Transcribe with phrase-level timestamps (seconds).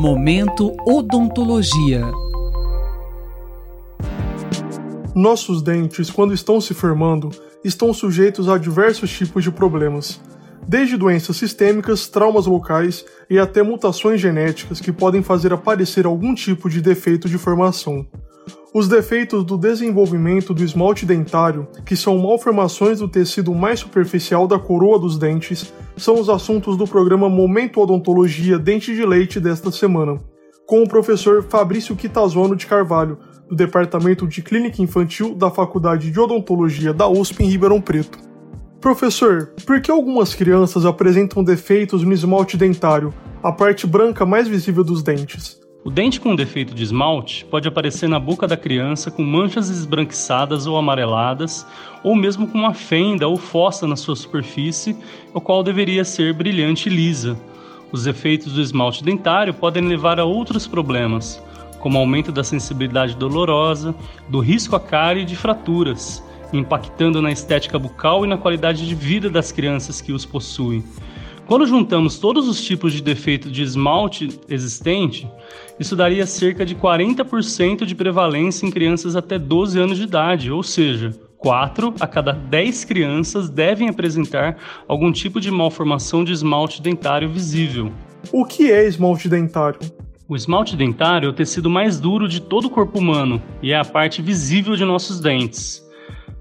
[0.00, 2.04] Momento Odontologia.
[5.12, 7.30] Nossos dentes, quando estão se formando,
[7.64, 10.20] estão sujeitos a diversos tipos de problemas,
[10.68, 16.70] desde doenças sistêmicas, traumas locais e até mutações genéticas que podem fazer aparecer algum tipo
[16.70, 18.06] de defeito de formação.
[18.74, 24.58] Os defeitos do desenvolvimento do esmalte dentário, que são malformações do tecido mais superficial da
[24.58, 30.20] coroa dos dentes, são os assuntos do programa Momento Odontologia Dente de Leite desta semana,
[30.66, 36.20] com o professor Fabrício Quitazono de Carvalho, do Departamento de Clínica Infantil da Faculdade de
[36.20, 38.18] Odontologia da USP em Ribeirão Preto.
[38.82, 44.84] Professor, por que algumas crianças apresentam defeitos no esmalte dentário, a parte branca mais visível
[44.84, 45.58] dos dentes?
[45.84, 50.66] O dente com defeito de esmalte pode aparecer na boca da criança com manchas esbranquiçadas
[50.66, 51.64] ou amareladas,
[52.02, 54.96] ou mesmo com uma fenda ou fossa na sua superfície,
[55.32, 57.38] o qual deveria ser brilhante e lisa.
[57.92, 61.40] Os efeitos do esmalte dentário podem levar a outros problemas,
[61.78, 63.94] como aumento da sensibilidade dolorosa,
[64.28, 66.22] do risco à cárie e de fraturas,
[66.52, 70.82] impactando na estética bucal e na qualidade de vida das crianças que os possuem.
[71.48, 75.26] Quando juntamos todos os tipos de defeito de esmalte existente,
[75.80, 80.62] isso daria cerca de 40% de prevalência em crianças até 12 anos de idade, ou
[80.62, 87.30] seja, 4 a cada 10 crianças devem apresentar algum tipo de malformação de esmalte dentário
[87.30, 87.90] visível.
[88.30, 89.80] O que é esmalte dentário?
[90.28, 93.78] O esmalte dentário é o tecido mais duro de todo o corpo humano e é
[93.78, 95.87] a parte visível de nossos dentes.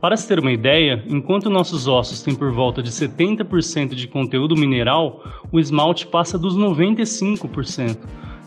[0.00, 4.54] Para se ter uma ideia, enquanto nossos ossos têm por volta de 70% de conteúdo
[4.54, 7.98] mineral, o esmalte passa dos 95%.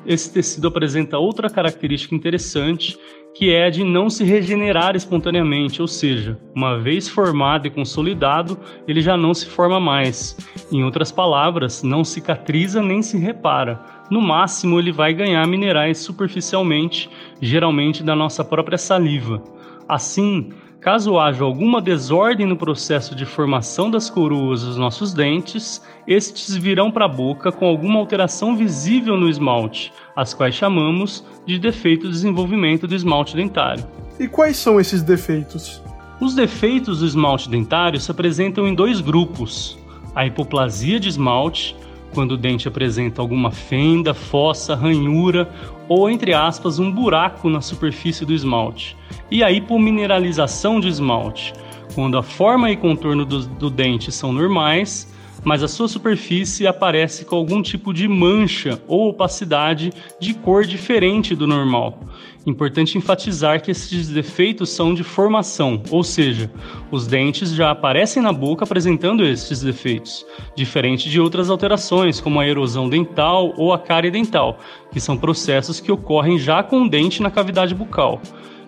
[0.05, 2.97] Esse tecido apresenta outra característica interessante,
[3.33, 8.57] que é a de não se regenerar espontaneamente, ou seja, uma vez formado e consolidado,
[8.87, 10.37] ele já não se forma mais.
[10.71, 13.79] Em outras palavras, não cicatriza nem se repara.
[14.09, 17.09] No máximo, ele vai ganhar minerais superficialmente,
[17.41, 19.43] geralmente da nossa própria saliva.
[19.87, 20.49] Assim,
[20.81, 26.89] Caso haja alguma desordem no processo de formação das coroas dos nossos dentes, estes virão
[26.89, 32.13] para a boca com alguma alteração visível no esmalte, as quais chamamos de defeito de
[32.13, 33.85] desenvolvimento do esmalte dentário.
[34.17, 35.83] E quais são esses defeitos?
[36.21, 39.77] Os defeitos do esmalte dentário se apresentam em dois grupos:
[40.15, 41.75] a hipoplasia de esmalte,
[42.13, 45.49] quando o dente apresenta alguma fenda, fossa, ranhura
[45.87, 48.95] ou, entre aspas, um buraco na superfície do esmalte.
[49.31, 51.53] E a hipomineralização de esmalte,
[51.95, 55.11] quando a forma e contorno do, do dente são normais,
[55.43, 61.35] mas a sua superfície aparece com algum tipo de mancha ou opacidade de cor diferente
[61.35, 61.99] do normal.
[62.45, 66.49] Importante enfatizar que esses defeitos são de formação, ou seja,
[66.89, 72.47] os dentes já aparecem na boca apresentando esses defeitos, diferente de outras alterações, como a
[72.47, 74.57] erosão dental ou a cárie dental,
[74.91, 78.21] que são processos que ocorrem já com o dente na cavidade bucal.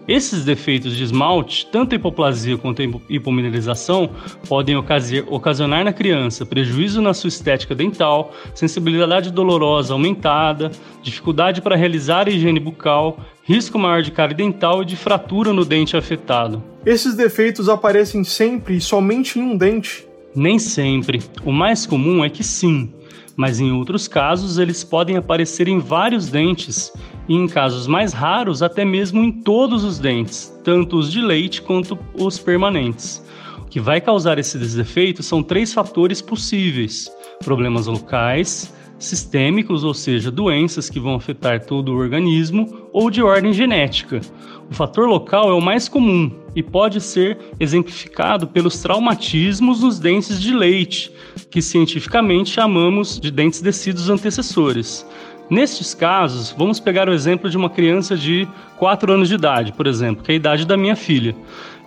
[0.07, 4.09] Esses defeitos de esmalte, tanto a hipoplasia quanto a hipomineralização,
[4.47, 10.71] podem ocasionar na criança prejuízo na sua estética dental, sensibilidade dolorosa aumentada,
[11.03, 15.63] dificuldade para realizar a higiene bucal, risco maior de cárie dental e de fratura no
[15.63, 16.63] dente afetado.
[16.85, 20.07] Esses defeitos aparecem sempre e somente em um dente?
[20.35, 21.21] Nem sempre.
[21.45, 22.91] O mais comum é que sim,
[23.35, 26.91] mas em outros casos eles podem aparecer em vários dentes
[27.27, 31.61] e em casos mais raros até mesmo em todos os dentes, tanto os de leite
[31.61, 33.23] quanto os permanentes.
[33.59, 37.11] O que vai causar esses defeitos são três fatores possíveis:
[37.43, 38.73] problemas locais,
[39.03, 44.21] sistêmicos, ou seja, doenças que vão afetar todo o organismo, ou de ordem genética.
[44.69, 50.39] O fator local é o mais comum e pode ser exemplificado pelos traumatismos nos dentes
[50.39, 51.11] de leite,
[51.49, 55.05] que cientificamente chamamos de dentes descidos antecessores.
[55.51, 58.47] Nestes casos, vamos pegar o exemplo de uma criança de
[58.77, 61.35] 4 anos de idade, por exemplo, que é a idade da minha filha.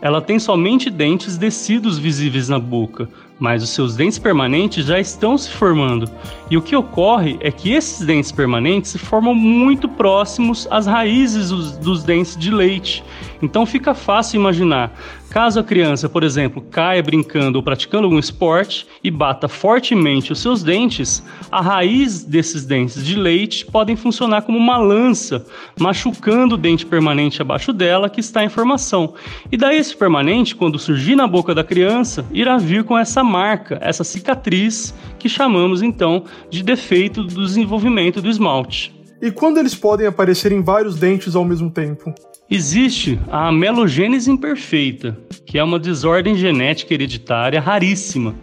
[0.02, 3.08] Ela tem somente dentes descidos visíveis na boca,
[3.38, 6.10] mas os seus dentes permanentes já estão se formando.
[6.50, 11.48] E o que ocorre é que esses dentes permanentes se formam muito próximos às raízes
[11.48, 13.02] dos, dos dentes de leite.
[13.42, 14.92] Então fica fácil imaginar
[15.34, 20.38] Caso a criança, por exemplo, caia brincando ou praticando algum esporte e bata fortemente os
[20.38, 25.44] seus dentes, a raiz desses dentes de leite podem funcionar como uma lança,
[25.76, 29.14] machucando o dente permanente abaixo dela que está em formação.
[29.50, 33.78] E daí esse permanente, quando surgir na boca da criança, irá vir com essa marca,
[33.80, 38.94] essa cicatriz que chamamos então de defeito do desenvolvimento do esmalte.
[39.20, 42.14] E quando eles podem aparecer em vários dentes ao mesmo tempo?
[42.50, 48.34] Existe a amelogênese imperfeita, que é uma desordem genética hereditária raríssima.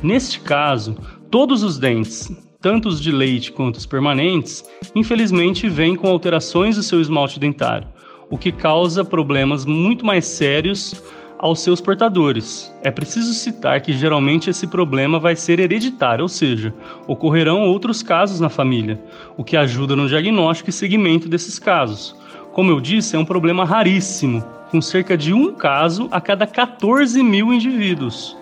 [0.00, 0.96] Neste caso,
[1.28, 2.30] todos os dentes,
[2.60, 4.64] tanto os de leite quanto os permanentes,
[4.94, 7.88] infelizmente vêm com alterações do seu esmalte dentário,
[8.30, 11.02] o que causa problemas muito mais sérios
[11.38, 12.72] aos seus portadores.
[12.82, 16.74] É preciso citar que geralmente esse problema vai ser hereditário, ou seja,
[17.06, 19.00] ocorrerão outros casos na família,
[19.36, 22.16] o que ajuda no diagnóstico e seguimento desses casos.
[22.52, 27.22] Como eu disse, é um problema raríssimo, com cerca de um caso a cada 14
[27.22, 28.36] mil indivíduos,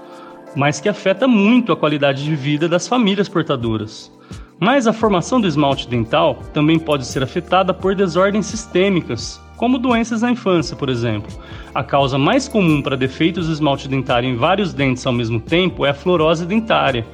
[0.57, 4.11] mas que afeta muito a qualidade de vida das famílias portadoras.
[4.59, 10.23] Mas a formação do esmalte dental também pode ser afetada por desordens sistêmicas, como doenças
[10.23, 11.33] na infância, por exemplo.
[11.75, 15.85] A causa mais comum para defeitos do esmalte dentário em vários dentes ao mesmo tempo
[15.87, 17.07] é a fluorose dentária,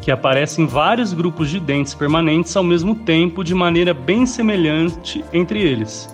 [0.00, 5.24] que aparece em vários grupos de dentes permanentes ao mesmo tempo de maneira bem semelhante
[5.32, 6.08] entre eles.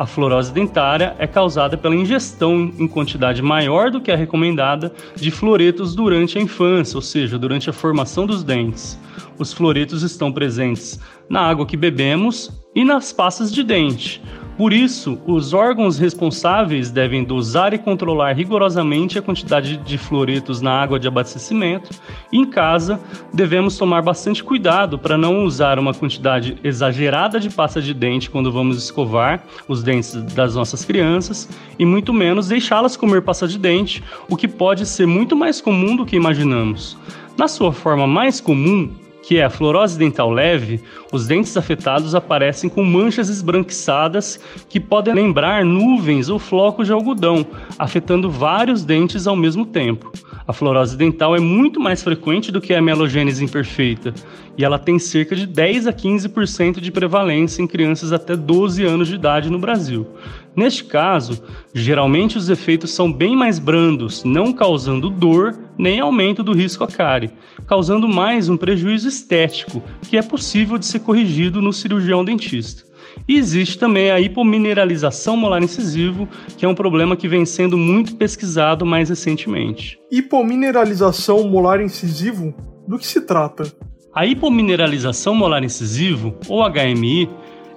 [0.00, 5.30] A fluorose dentária é causada pela ingestão em quantidade maior do que a recomendada de
[5.30, 8.98] fluoretos durante a infância, ou seja, durante a formação dos dentes.
[9.38, 10.98] Os fluoretos estão presentes
[11.28, 14.22] na água que bebemos e nas pastas de dente.
[14.60, 20.70] Por isso, os órgãos responsáveis devem dosar e controlar rigorosamente a quantidade de fluoretos na
[20.70, 21.88] água de abastecimento.
[22.30, 23.00] E em casa,
[23.32, 28.52] devemos tomar bastante cuidado para não usar uma quantidade exagerada de pasta de dente quando
[28.52, 31.48] vamos escovar os dentes das nossas crianças
[31.78, 35.96] e muito menos deixá-las comer pasta de dente, o que pode ser muito mais comum
[35.96, 36.98] do que imaginamos.
[37.34, 38.90] Na sua forma mais comum,
[39.22, 40.80] que é a fluorose dental leve,
[41.12, 47.46] os dentes afetados aparecem com manchas esbranquiçadas que podem lembrar nuvens ou flocos de algodão,
[47.78, 50.12] afetando vários dentes ao mesmo tempo.
[50.50, 54.12] A fluorose dental é muito mais frequente do que a mielogênese imperfeita,
[54.58, 59.06] e ela tem cerca de 10 a 15% de prevalência em crianças até 12 anos
[59.06, 60.08] de idade no Brasil.
[60.56, 61.40] Neste caso,
[61.72, 66.88] geralmente os efeitos são bem mais brandos, não causando dor nem aumento do risco à
[66.88, 67.30] cárie,
[67.64, 72.89] causando mais um prejuízo estético, que é possível de ser corrigido no cirurgião dentista.
[73.28, 78.16] E existe também a hipomineralização molar incisivo, que é um problema que vem sendo muito
[78.16, 79.98] pesquisado mais recentemente.
[80.10, 82.54] Hipomineralização molar incisivo?
[82.86, 83.72] Do que se trata?
[84.14, 87.28] A hipomineralização molar incisivo, ou HMI,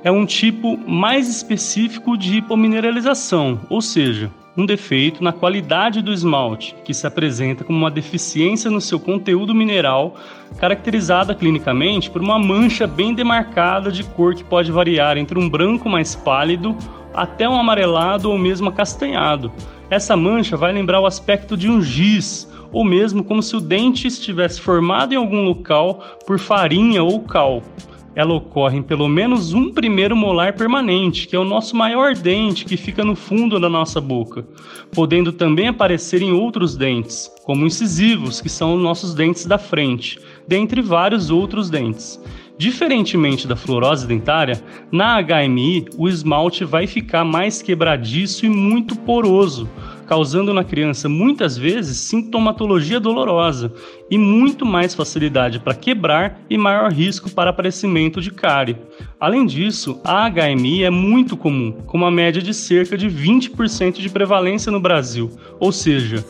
[0.03, 6.75] é um tipo mais específico de hipomineralização, ou seja, um defeito na qualidade do esmalte,
[6.85, 10.15] que se apresenta como uma deficiência no seu conteúdo mineral,
[10.57, 15.89] caracterizada clinicamente por uma mancha bem demarcada de cor que pode variar entre um branco
[15.89, 16.77] mais pálido
[17.13, 19.51] até um amarelado ou mesmo acastanhado.
[19.89, 24.07] Essa mancha vai lembrar o aspecto de um giz, ou mesmo como se o dente
[24.07, 27.61] estivesse formado em algum local por farinha ou cal
[28.15, 32.65] ela ocorre em pelo menos um primeiro molar permanente, que é o nosso maior dente
[32.65, 34.45] que fica no fundo da nossa boca,
[34.91, 40.19] podendo também aparecer em outros dentes, como incisivos, que são os nossos dentes da frente,
[40.47, 42.19] dentre vários outros dentes.
[42.55, 49.67] Diferentemente da fluorose dentária, na HMI o esmalte vai ficar mais quebradiço e muito poroso,
[50.13, 53.73] causando na criança muitas vezes sintomatologia dolorosa
[54.11, 58.77] e muito mais facilidade para quebrar e maior risco para aparecimento de cárie.
[59.19, 64.07] Além disso, a HMI é muito comum, com uma média de cerca de 20% de
[64.07, 66.23] prevalência no Brasil, ou seja,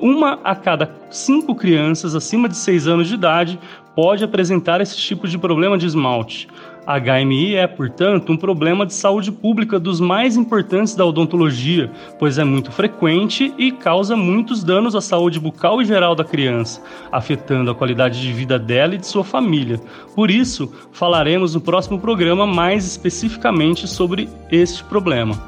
[0.00, 3.60] uma a cada cinco crianças acima de 6 anos de idade
[3.94, 6.48] pode apresentar esse tipo de problema de esmalte.
[6.86, 12.44] HMI é, portanto, um problema de saúde pública dos mais importantes da odontologia, pois é
[12.44, 16.82] muito frequente e causa muitos danos à saúde bucal e geral da criança,
[17.12, 19.80] afetando a qualidade de vida dela e de sua família.
[20.14, 25.38] Por isso, falaremos no próximo programa mais especificamente sobre este problema.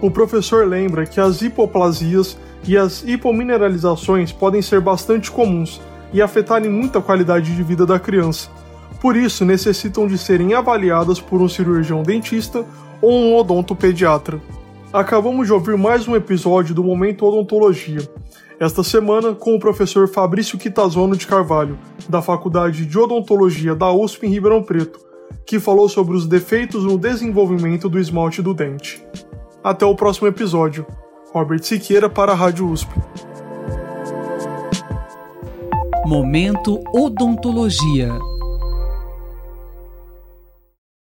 [0.00, 5.80] O professor lembra que as hipoplasias e as hipomineralizações podem ser bastante comuns
[6.14, 8.48] e afetarem muito a qualidade de vida da criança.
[9.00, 12.64] Por isso, necessitam de serem avaliadas por um cirurgião dentista
[13.02, 14.40] ou um odontopediatra.
[14.92, 18.08] Acabamos de ouvir mais um episódio do Momento Odontologia.
[18.60, 21.76] Esta semana com o professor Fabrício Quitazono de Carvalho,
[22.08, 25.00] da Faculdade de Odontologia da USP em Ribeirão Preto,
[25.44, 29.04] que falou sobre os defeitos no desenvolvimento do esmalte do dente.
[29.64, 30.86] Até o próximo episódio.
[31.32, 32.88] Robert Siqueira para a Rádio USP.
[36.06, 38.33] Momento Odontologia.